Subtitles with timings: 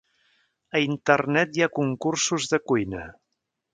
[0.77, 3.05] A internet hi ha concursos de cuina